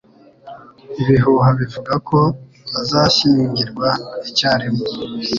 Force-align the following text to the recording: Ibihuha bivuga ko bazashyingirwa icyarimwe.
Ibihuha 1.01 1.49
bivuga 1.59 1.93
ko 2.07 2.19
bazashyingirwa 2.71 3.89
icyarimwe. 4.29 4.85